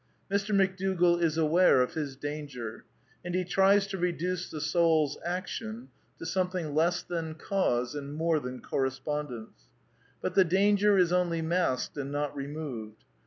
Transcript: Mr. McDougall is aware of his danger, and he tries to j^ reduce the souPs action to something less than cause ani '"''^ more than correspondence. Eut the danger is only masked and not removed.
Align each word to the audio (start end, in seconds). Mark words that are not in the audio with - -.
Mr. 0.31 0.49
McDougall 0.49 1.21
is 1.21 1.37
aware 1.37 1.79
of 1.79 1.93
his 1.93 2.15
danger, 2.15 2.85
and 3.23 3.35
he 3.35 3.43
tries 3.43 3.85
to 3.85 3.97
j^ 3.97 4.01
reduce 4.01 4.49
the 4.49 4.57
souPs 4.59 5.15
action 5.23 5.89
to 6.17 6.25
something 6.25 6.73
less 6.73 7.03
than 7.03 7.35
cause 7.35 7.95
ani 7.95 8.07
'"''^ 8.07 8.11
more 8.13 8.39
than 8.39 8.61
correspondence. 8.63 9.69
Eut 10.23 10.33
the 10.33 10.43
danger 10.43 10.97
is 10.97 11.13
only 11.13 11.43
masked 11.43 11.97
and 11.97 12.11
not 12.11 12.35
removed. 12.35 13.03